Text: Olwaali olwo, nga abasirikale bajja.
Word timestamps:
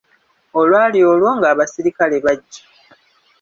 Olwaali 0.59 0.99
olwo, 1.11 1.29
nga 1.37 1.47
abasirikale 1.53 2.15
bajja. 2.25 2.63